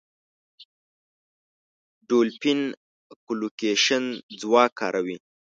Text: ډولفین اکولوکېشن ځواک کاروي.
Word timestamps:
ډولفین 2.07 2.59
اکولوکېشن 3.13 4.03
ځواک 4.39 4.71
کاروي. 4.79 5.17